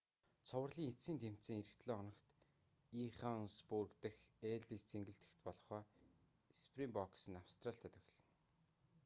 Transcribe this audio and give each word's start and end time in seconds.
цувралын 0.47 0.89
эцсийн 0.91 1.19
тэмцээн 1.23 1.57
ирэх 1.61 1.77
долоо 1.79 1.97
хоногт 1.99 2.23
иоханнесбург 2.99 3.91
дахь 4.03 4.21
эллис 4.53 4.83
цэнгэлдэхэд 4.91 5.41
болох 5.45 5.65
ба 5.71 5.77
спринбокс 6.61 7.23
нь 7.29 7.39
австралитай 7.41 7.91
тоглоно 7.93 8.23